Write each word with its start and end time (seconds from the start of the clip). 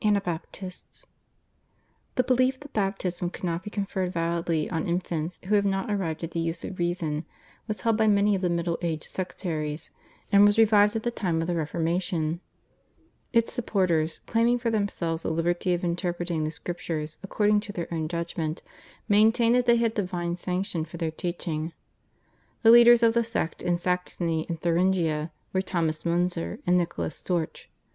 /Anabaptists/. 0.00 1.04
The 2.14 2.22
belief 2.24 2.58
that 2.60 2.72
baptism 2.72 3.28
could 3.28 3.44
not 3.44 3.62
be 3.62 3.68
conferred 3.68 4.14
validly 4.14 4.70
on 4.70 4.86
infants 4.86 5.38
who 5.44 5.56
have 5.56 5.66
not 5.66 5.90
arrived 5.90 6.24
at 6.24 6.30
the 6.30 6.40
use 6.40 6.64
of 6.64 6.78
reason 6.78 7.26
was 7.68 7.82
held 7.82 7.98
by 7.98 8.06
many 8.06 8.34
of 8.34 8.40
the 8.40 8.48
Middle 8.48 8.78
Age 8.80 9.06
sectaries, 9.06 9.90
and 10.32 10.46
was 10.46 10.56
revived 10.56 10.96
at 10.96 11.02
the 11.02 11.10
time 11.10 11.42
of 11.42 11.46
the 11.48 11.54
Reformation. 11.54 12.40
Its 13.34 13.52
supporters, 13.52 14.20
claiming 14.26 14.58
for 14.58 14.70
themselves 14.70 15.22
the 15.22 15.30
liberty 15.30 15.74
of 15.74 15.84
interpreting 15.84 16.44
the 16.44 16.50
Scriptures 16.50 17.18
according 17.22 17.60
to 17.60 17.70
their 17.72 17.92
own 17.92 18.08
judgment, 18.08 18.62
maintained 19.06 19.54
that 19.54 19.66
they 19.66 19.76
had 19.76 19.92
divine 19.92 20.38
sanction 20.38 20.86
for 20.86 20.96
their 20.96 21.10
teaching. 21.10 21.74
The 22.62 22.70
leaders 22.70 23.02
of 23.02 23.12
the 23.12 23.22
sect 23.22 23.60
in 23.60 23.76
Saxony 23.76 24.46
and 24.48 24.58
Thuringia 24.58 25.30
were 25.52 25.60
Thomas 25.60 26.04
Munzer 26.06 26.60
and 26.66 26.78
Nicholas 26.78 27.20
Storch. 27.20 27.66